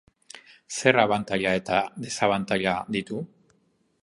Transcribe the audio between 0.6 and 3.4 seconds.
Zer abantaila eta desabantaila ditu?